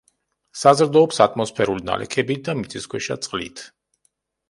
საზრდოობს 0.61 1.21
ატმოსფერული 1.27 1.87
ნალექებით 1.91 2.45
და 2.51 2.59
მიწისქვეშა 2.65 3.23
წყლით. 3.27 3.67